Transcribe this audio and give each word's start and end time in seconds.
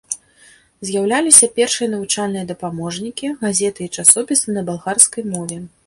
З'яўляліся 0.89 1.49
першыя 1.59 1.91
навучальныя 1.93 2.49
дапаможнікі, 2.55 3.33
газеты 3.45 3.81
і 3.87 3.95
часопісы 4.01 4.47
на 4.61 4.69
балгарскай 4.73 5.23
мове. 5.35 5.65